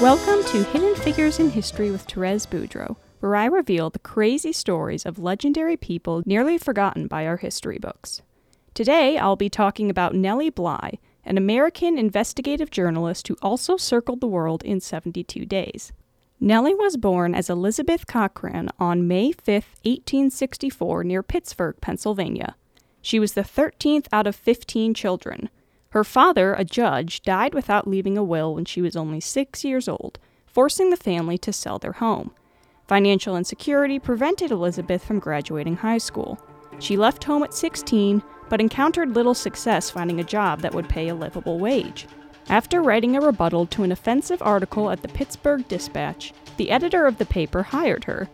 Welcome 0.00 0.44
to 0.52 0.62
Hidden 0.62 0.94
Figures 0.94 1.40
in 1.40 1.50
History 1.50 1.90
with 1.90 2.02
Therese 2.02 2.46
Boudreau, 2.46 2.94
where 3.18 3.34
I 3.34 3.46
reveal 3.46 3.90
the 3.90 3.98
crazy 3.98 4.52
stories 4.52 5.04
of 5.04 5.18
legendary 5.18 5.76
people 5.76 6.22
nearly 6.24 6.56
forgotten 6.56 7.08
by 7.08 7.26
our 7.26 7.38
history 7.38 7.78
books. 7.78 8.22
Today, 8.74 9.18
I'll 9.18 9.34
be 9.34 9.50
talking 9.50 9.90
about 9.90 10.14
Nellie 10.14 10.50
Bly, 10.50 11.00
an 11.24 11.36
American 11.36 11.98
investigative 11.98 12.70
journalist 12.70 13.26
who 13.26 13.36
also 13.42 13.76
circled 13.76 14.20
the 14.20 14.28
world 14.28 14.62
in 14.62 14.80
72 14.80 15.44
days. 15.44 15.92
Nellie 16.38 16.76
was 16.76 16.96
born 16.96 17.34
as 17.34 17.50
Elizabeth 17.50 18.06
Cochran 18.06 18.70
on 18.78 19.08
May 19.08 19.32
5, 19.32 19.46
1864, 19.82 21.02
near 21.02 21.24
Pittsburgh, 21.24 21.74
Pennsylvania. 21.80 22.54
She 23.02 23.18
was 23.18 23.32
the 23.32 23.40
13th 23.42 24.06
out 24.12 24.28
of 24.28 24.36
15 24.36 24.94
children. 24.94 25.50
Her 25.90 26.04
father, 26.04 26.54
a 26.54 26.64
judge, 26.64 27.22
died 27.22 27.54
without 27.54 27.88
leaving 27.88 28.18
a 28.18 28.24
will 28.24 28.54
when 28.54 28.66
she 28.66 28.82
was 28.82 28.96
only 28.96 29.20
six 29.20 29.64
years 29.64 29.88
old, 29.88 30.18
forcing 30.46 30.90
the 30.90 30.96
family 30.96 31.38
to 31.38 31.52
sell 31.52 31.78
their 31.78 31.92
home. 31.92 32.32
Financial 32.86 33.36
insecurity 33.36 33.98
prevented 33.98 34.50
Elizabeth 34.50 35.04
from 35.04 35.18
graduating 35.18 35.76
high 35.76 35.98
school. 35.98 36.38
She 36.78 36.96
left 36.96 37.24
home 37.24 37.42
at 37.42 37.54
16, 37.54 38.22
but 38.48 38.60
encountered 38.60 39.14
little 39.14 39.34
success 39.34 39.90
finding 39.90 40.20
a 40.20 40.24
job 40.24 40.60
that 40.60 40.74
would 40.74 40.88
pay 40.88 41.08
a 41.08 41.14
livable 41.14 41.58
wage. 41.58 42.06
After 42.50 42.82
writing 42.82 43.16
a 43.16 43.20
rebuttal 43.20 43.66
to 43.66 43.82
an 43.82 43.92
offensive 43.92 44.42
article 44.42 44.90
at 44.90 45.02
the 45.02 45.08
Pittsburgh 45.08 45.66
Dispatch, 45.68 46.32
the 46.56 46.70
editor 46.70 47.06
of 47.06 47.18
the 47.18 47.26
paper 47.26 47.62
hired 47.62 48.04
her, 48.04 48.28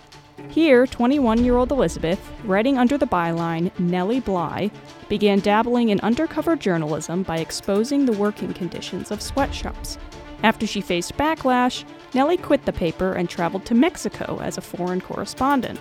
here, 0.51 0.87
21 0.87 1.45
year 1.45 1.57
old 1.57 1.73
Elizabeth, 1.73 2.21
writing 2.45 2.79
under 2.79 2.97
the 2.97 3.07
byline 3.07 3.77
Nellie 3.79 4.21
Bly, 4.21 4.70
began 5.09 5.41
dabbling 5.41 5.89
in 5.89 6.01
undercover 6.01 6.57
journalism 6.57 7.23
by 7.23 7.39
exposing 7.39 8.07
the 8.07 8.12
working 8.12 8.53
conditions 8.53 9.11
of 9.11 9.23
sweatshops. 9.23 9.98
After 10.42 10.67
she 10.67 10.81
faced 10.81 11.17
backlash, 11.17 11.84
Nellie 12.15 12.37
quit 12.37 12.65
the 12.65 12.72
paper 12.72 13.12
and 13.12 13.28
traveled 13.28 13.65
to 13.67 13.75
Mexico 13.75 14.39
as 14.42 14.59
a 14.59 14.62
foreign 14.62 15.00
correspondent. 15.00 15.81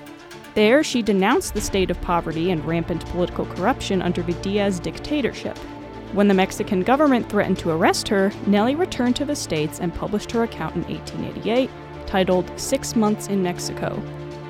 There, 0.55 0.83
she 0.83 1.01
denounced 1.01 1.53
the 1.53 1.61
state 1.61 1.91
of 1.91 1.99
poverty 2.01 2.51
and 2.51 2.63
rampant 2.63 3.05
political 3.07 3.45
corruption 3.45 4.01
under 4.01 4.21
the 4.21 4.33
Diaz 4.35 4.79
dictatorship. 4.79 5.57
When 6.13 6.27
the 6.27 6.35
Mexican 6.35 6.81
government 6.81 7.27
threatened 7.27 7.57
to 7.59 7.71
arrest 7.71 8.07
her, 8.09 8.31
Nellie 8.45 8.75
returned 8.75 9.15
to 9.15 9.25
the 9.25 9.35
States 9.35 9.79
and 9.79 9.93
published 9.93 10.31
her 10.31 10.43
account 10.43 10.75
in 10.75 10.83
1888, 10.83 11.69
titled 12.05 12.51
Six 12.59 12.95
Months 12.95 13.27
in 13.27 13.41
Mexico, 13.41 14.01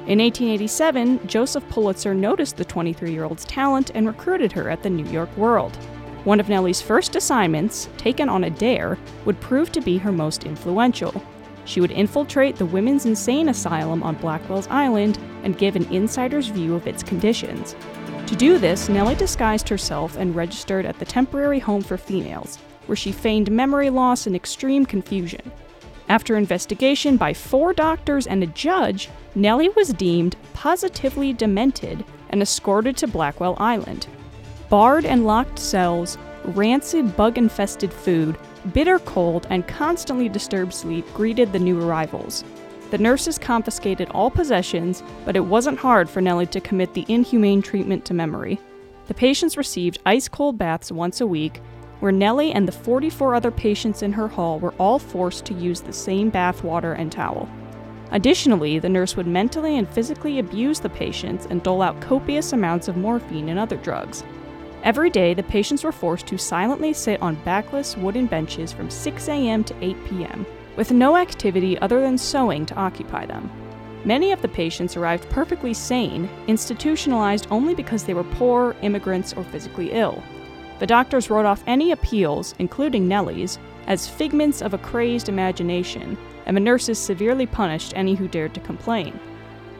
in 0.05 0.19
1887, 0.19 1.25
Joseph 1.27 1.67
Pulitzer 1.69 2.13
noticed 2.13 2.57
the 2.57 2.65
23 2.65 3.13
year 3.13 3.23
old's 3.23 3.45
talent 3.45 3.91
and 3.95 4.05
recruited 4.05 4.51
her 4.51 4.69
at 4.69 4.83
the 4.83 4.89
New 4.89 5.09
York 5.09 5.35
World. 5.37 5.77
One 6.25 6.41
of 6.41 6.49
Nellie's 6.49 6.81
first 6.81 7.15
assignments, 7.15 7.87
taken 7.95 8.27
on 8.27 8.43
a 8.43 8.49
dare, 8.49 8.97
would 9.23 9.39
prove 9.39 9.71
to 9.71 9.81
be 9.81 9.97
her 9.97 10.11
most 10.11 10.43
influential. 10.43 11.23
She 11.63 11.79
would 11.79 11.91
infiltrate 11.91 12.57
the 12.57 12.65
Women's 12.65 13.05
Insane 13.05 13.47
Asylum 13.47 14.03
on 14.03 14.15
Blackwell's 14.15 14.67
Island 14.67 15.17
and 15.43 15.57
give 15.57 15.77
an 15.77 15.85
insider's 15.85 16.47
view 16.47 16.75
of 16.75 16.85
its 16.85 17.01
conditions. 17.01 17.73
To 18.27 18.35
do 18.35 18.57
this, 18.57 18.89
Nellie 18.89 19.15
disguised 19.15 19.69
herself 19.69 20.17
and 20.17 20.35
registered 20.35 20.85
at 20.85 20.99
the 20.99 21.05
temporary 21.05 21.59
home 21.59 21.81
for 21.81 21.95
females, 21.95 22.57
where 22.87 22.95
she 22.97 23.13
feigned 23.13 23.51
memory 23.51 23.89
loss 23.89 24.27
and 24.27 24.35
extreme 24.35 24.85
confusion. 24.85 25.49
After 26.09 26.35
investigation 26.35 27.17
by 27.17 27.33
four 27.33 27.73
doctors 27.73 28.27
and 28.27 28.43
a 28.43 28.47
judge, 28.47 29.09
Nellie 29.35 29.69
was 29.69 29.93
deemed 29.93 30.35
positively 30.53 31.33
demented 31.33 32.03
and 32.29 32.41
escorted 32.41 32.97
to 32.97 33.07
Blackwell 33.07 33.55
Island. 33.57 34.07
Barred 34.69 35.05
and 35.05 35.25
locked 35.25 35.59
cells, 35.59 36.17
rancid 36.45 37.15
bug 37.15 37.37
infested 37.37 37.93
food, 37.93 38.37
bitter 38.73 38.99
cold, 38.99 39.47
and 39.49 39.67
constantly 39.67 40.29
disturbed 40.29 40.73
sleep 40.73 41.05
greeted 41.13 41.51
the 41.51 41.59
new 41.59 41.81
arrivals. 41.81 42.43
The 42.91 42.97
nurses 42.97 43.37
confiscated 43.37 44.09
all 44.11 44.29
possessions, 44.29 45.01
but 45.25 45.35
it 45.35 45.45
wasn't 45.45 45.79
hard 45.79 46.09
for 46.09 46.21
Nellie 46.21 46.45
to 46.47 46.61
commit 46.61 46.93
the 46.93 47.05
inhumane 47.07 47.61
treatment 47.61 48.05
to 48.05 48.13
memory. 48.13 48.59
The 49.07 49.13
patients 49.13 49.57
received 49.57 49.99
ice 50.05 50.27
cold 50.27 50.57
baths 50.57 50.91
once 50.91 51.19
a 51.19 51.27
week, 51.27 51.59
where 52.03 52.11
Nellie 52.11 52.51
and 52.51 52.67
the 52.67 52.71
44 52.73 53.33
other 53.33 53.49
patients 53.49 54.01
in 54.01 54.11
her 54.11 54.27
hall 54.27 54.59
were 54.59 54.73
all 54.73 54.99
forced 54.99 55.45
to 55.45 55.53
use 55.53 55.79
the 55.79 55.93
same 55.93 56.29
bath 56.29 56.61
water 56.61 56.91
and 56.91 57.09
towel. 57.09 57.47
Additionally, 58.11 58.77
the 58.77 58.89
nurse 58.89 59.15
would 59.15 59.25
mentally 59.25 59.77
and 59.77 59.87
physically 59.87 60.39
abuse 60.39 60.81
the 60.81 60.89
patients 60.89 61.47
and 61.49 61.63
dole 61.63 61.81
out 61.81 62.01
copious 62.01 62.51
amounts 62.51 62.89
of 62.89 62.97
morphine 62.97 63.47
and 63.47 63.57
other 63.57 63.77
drugs. 63.77 64.25
Every 64.83 65.09
day, 65.09 65.33
the 65.33 65.43
patients 65.43 65.85
were 65.85 65.93
forced 65.93 66.27
to 66.27 66.37
silently 66.37 66.91
sit 66.91 67.21
on 67.21 67.41
backless 67.45 67.95
wooden 67.95 68.25
benches 68.25 68.73
from 68.73 68.89
6 68.89 69.29
a.m. 69.29 69.63
to 69.63 69.75
8 69.81 69.95
p.m., 70.03 70.45
with 70.75 70.91
no 70.91 71.15
activity 71.15 71.79
other 71.79 72.01
than 72.01 72.17
sewing 72.17 72.65
to 72.65 72.75
occupy 72.75 73.25
them. 73.25 73.49
Many 74.03 74.33
of 74.33 74.41
the 74.41 74.49
patients 74.49 74.97
arrived 74.97 75.29
perfectly 75.29 75.73
sane, 75.73 76.29
institutionalized 76.47 77.47
only 77.49 77.73
because 77.73 78.03
they 78.03 78.13
were 78.13 78.25
poor, 78.25 78.75
immigrants, 78.81 79.31
or 79.31 79.45
physically 79.45 79.93
ill. 79.93 80.21
The 80.79 80.87
doctors 80.87 81.29
wrote 81.29 81.45
off 81.45 81.63
any 81.67 81.91
appeals, 81.91 82.55
including 82.59 83.07
Nellie's, 83.07 83.59
as 83.87 84.07
figments 84.07 84.61
of 84.61 84.73
a 84.73 84.77
crazed 84.77 85.29
imagination, 85.29 86.17
and 86.45 86.55
the 86.55 86.61
nurses 86.61 86.97
severely 86.97 87.45
punished 87.45 87.93
any 87.95 88.15
who 88.15 88.27
dared 88.27 88.53
to 88.53 88.59
complain. 88.59 89.19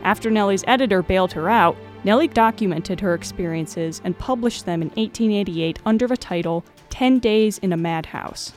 After 0.04 0.30
Nellie's 0.30 0.64
editor 0.68 1.02
bailed 1.02 1.32
her 1.34 1.50
out, 1.50 1.76
Nellie 2.04 2.28
documented 2.28 3.00
her 3.00 3.14
experiences 3.14 4.02
and 4.04 4.18
published 4.18 4.66
them 4.66 4.82
in 4.82 4.90
1888 4.90 5.80
under 5.86 6.08
the 6.08 6.18
title 6.18 6.66
10 6.90 7.20
Days 7.20 7.58
in 7.60 7.72
a 7.72 7.78
Madhouse. 7.78 8.54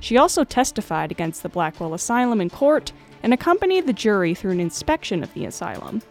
She 0.00 0.18
also 0.18 0.44
testified 0.44 1.10
against 1.10 1.42
the 1.42 1.48
Blackwell 1.48 1.94
Asylum 1.94 2.40
in 2.40 2.50
court 2.50 2.92
and 3.22 3.34
accompanied 3.34 3.86
the 3.86 3.92
jury 3.92 4.34
through 4.34 4.52
an 4.52 4.60
inspection 4.60 5.22
of 5.22 5.32
the 5.34 5.46
asylum. 5.46 6.02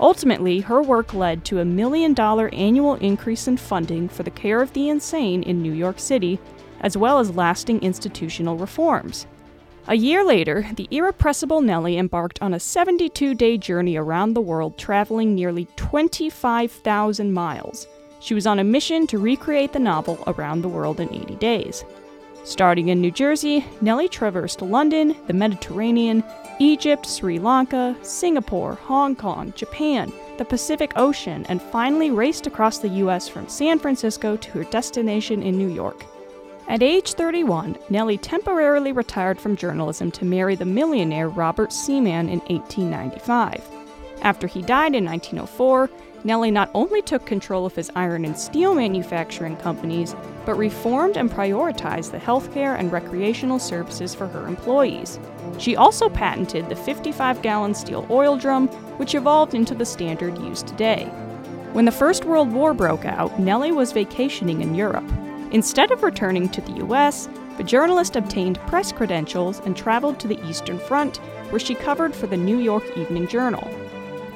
Ultimately, 0.00 0.60
her 0.60 0.82
work 0.82 1.14
led 1.14 1.44
to 1.46 1.60
a 1.60 1.64
million 1.64 2.14
dollar 2.14 2.48
annual 2.52 2.94
increase 2.96 3.46
in 3.46 3.56
funding 3.56 4.08
for 4.08 4.22
the 4.22 4.30
care 4.30 4.60
of 4.60 4.72
the 4.72 4.88
insane 4.88 5.42
in 5.42 5.62
New 5.62 5.72
York 5.72 5.98
City, 5.98 6.40
as 6.80 6.96
well 6.96 7.18
as 7.18 7.36
lasting 7.36 7.80
institutional 7.82 8.56
reforms. 8.56 9.26
A 9.86 9.94
year 9.94 10.24
later, 10.24 10.66
the 10.76 10.88
irrepressible 10.90 11.60
Nellie 11.60 11.98
embarked 11.98 12.40
on 12.40 12.54
a 12.54 12.60
72 12.60 13.34
day 13.34 13.58
journey 13.58 13.96
around 13.96 14.32
the 14.32 14.40
world, 14.40 14.78
traveling 14.78 15.34
nearly 15.34 15.66
25,000 15.76 17.32
miles. 17.32 17.86
She 18.20 18.34
was 18.34 18.46
on 18.46 18.58
a 18.58 18.64
mission 18.64 19.06
to 19.08 19.18
recreate 19.18 19.74
the 19.74 19.78
novel 19.78 20.24
Around 20.26 20.62
the 20.62 20.68
World 20.68 21.00
in 21.00 21.12
80 21.12 21.36
Days. 21.36 21.84
Starting 22.44 22.88
in 22.88 23.00
New 23.00 23.10
Jersey, 23.10 23.66
Nellie 23.82 24.08
traversed 24.08 24.62
London, 24.62 25.14
the 25.26 25.34
Mediterranean, 25.34 26.24
Egypt, 26.60 27.06
Sri 27.06 27.38
Lanka, 27.38 27.96
Singapore, 28.02 28.74
Hong 28.74 29.16
Kong, 29.16 29.52
Japan, 29.56 30.12
the 30.38 30.44
Pacific 30.44 30.92
Ocean, 30.96 31.44
and 31.48 31.60
finally 31.60 32.10
raced 32.10 32.46
across 32.46 32.78
the 32.78 32.88
U.S. 32.88 33.28
from 33.28 33.48
San 33.48 33.78
Francisco 33.78 34.36
to 34.36 34.50
her 34.52 34.64
destination 34.64 35.42
in 35.42 35.58
New 35.58 35.68
York. 35.68 36.04
At 36.68 36.82
age 36.82 37.12
31, 37.14 37.76
Nellie 37.90 38.18
temporarily 38.18 38.92
retired 38.92 39.40
from 39.40 39.56
journalism 39.56 40.10
to 40.12 40.24
marry 40.24 40.54
the 40.54 40.64
millionaire 40.64 41.28
Robert 41.28 41.72
Seaman 41.72 42.28
in 42.28 42.38
1895. 42.40 43.68
After 44.22 44.46
he 44.46 44.62
died 44.62 44.94
in 44.94 45.04
1904, 45.04 45.90
Nellie 46.26 46.50
not 46.50 46.70
only 46.72 47.02
took 47.02 47.26
control 47.26 47.66
of 47.66 47.76
his 47.76 47.90
iron 47.94 48.24
and 48.24 48.36
steel 48.36 48.74
manufacturing 48.74 49.58
companies, 49.58 50.16
but 50.46 50.54
reformed 50.54 51.18
and 51.18 51.30
prioritized 51.30 52.12
the 52.12 52.18
healthcare 52.18 52.78
and 52.78 52.90
recreational 52.90 53.58
services 53.58 54.14
for 54.14 54.26
her 54.28 54.46
employees. 54.46 55.20
She 55.58 55.76
also 55.76 56.08
patented 56.08 56.70
the 56.70 56.76
55 56.76 57.42
gallon 57.42 57.74
steel 57.74 58.06
oil 58.10 58.38
drum, 58.38 58.68
which 58.96 59.14
evolved 59.14 59.52
into 59.52 59.74
the 59.74 59.84
standard 59.84 60.38
used 60.38 60.66
today. 60.66 61.04
When 61.74 61.84
the 61.84 61.92
First 61.92 62.24
World 62.24 62.50
War 62.52 62.72
broke 62.72 63.04
out, 63.04 63.38
Nellie 63.38 63.72
was 63.72 63.92
vacationing 63.92 64.62
in 64.62 64.74
Europe. 64.74 65.04
Instead 65.50 65.90
of 65.90 66.02
returning 66.02 66.48
to 66.48 66.62
the 66.62 66.84
US, 66.86 67.28
the 67.58 67.64
journalist 67.64 68.16
obtained 68.16 68.58
press 68.60 68.92
credentials 68.92 69.60
and 69.60 69.76
traveled 69.76 70.18
to 70.20 70.28
the 70.28 70.42
Eastern 70.48 70.78
Front, 70.78 71.18
where 71.50 71.60
she 71.60 71.74
covered 71.74 72.14
for 72.14 72.26
the 72.26 72.36
New 72.36 72.58
York 72.58 72.84
Evening 72.96 73.28
Journal. 73.28 73.68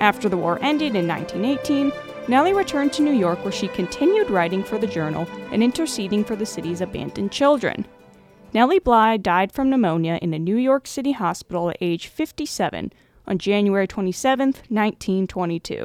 After 0.01 0.29
the 0.29 0.37
war 0.37 0.59
ended 0.63 0.95
in 0.95 1.09
1918, 1.09 1.93
Nellie 2.29 2.53
returned 2.53 2.93
to 2.93 3.03
New 3.03 3.13
York 3.13 3.43
where 3.43 3.53
she 3.53 3.69
continued 3.69 4.31
writing 4.31 4.63
for 4.63 4.79
the 4.79 4.87
journal 4.87 5.27
and 5.51 5.63
interceding 5.63 6.25
for 6.25 6.37
the 6.37 6.47
city's 6.47 6.81
abandoned 6.81 7.33
children. 7.33 7.87
Nellie 8.53 8.79
Bly 8.79 9.17
died 9.17 9.53
from 9.53 9.71
pneumonia 9.71 10.19
in 10.23 10.33
a 10.33 10.39
New 10.39 10.57
York 10.57 10.87
City 10.87 11.13
hospital 11.13 11.71
at 11.71 11.79
age 11.81 12.07
57 12.07 12.93
on 13.27 13.39
January 13.39 13.87
27, 13.87 14.47
1922. 14.69 15.85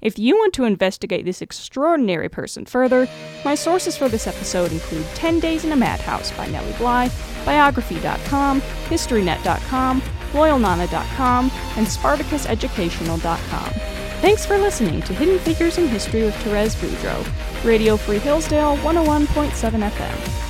If 0.00 0.18
you 0.18 0.36
want 0.36 0.54
to 0.54 0.64
investigate 0.64 1.24
this 1.24 1.42
extraordinary 1.42 2.28
person 2.28 2.64
further, 2.66 3.08
my 3.44 3.54
sources 3.54 3.96
for 3.96 4.08
this 4.08 4.26
episode 4.26 4.70
include 4.70 5.06
10 5.14 5.40
Days 5.40 5.64
in 5.64 5.72
a 5.72 5.76
Madhouse 5.76 6.30
by 6.36 6.46
Nellie 6.46 6.72
Bly, 6.78 7.10
Biography.com, 7.44 8.60
HistoryNet.com, 8.60 10.02
LoyalNana.com, 10.32 11.50
and 11.76 11.86
SpartacusEducational.com. 11.86 13.72
Thanks 14.20 14.44
for 14.44 14.58
listening 14.58 15.00
to 15.02 15.14
Hidden 15.14 15.38
Figures 15.38 15.78
in 15.78 15.86
History 15.88 16.24
with 16.24 16.34
Therese 16.36 16.74
Boudreau, 16.74 17.64
Radio 17.64 17.96
Free 17.96 18.18
Hillsdale 18.18 18.76
101.7 18.78 19.90
FM. 19.90 20.47